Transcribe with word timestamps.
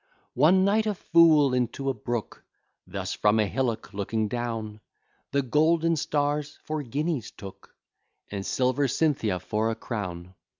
One 0.33 0.65
night 0.65 0.87
a 0.87 0.95
fool 0.95 1.53
into 1.53 1.87
a 1.87 1.93
brook 1.93 2.43
Thus 2.87 3.13
from 3.13 3.39
a 3.39 3.45
hillock 3.45 3.93
looking 3.93 4.27
down, 4.29 4.79
The 5.31 5.43
golden 5.43 5.95
stars 5.95 6.57
for 6.63 6.81
guineas 6.81 7.29
took, 7.29 7.75
And 8.31 8.43
silver 8.43 8.87
Cynthia 8.87 9.39
for 9.39 9.69
a 9.69 9.75
crown. 9.75 10.33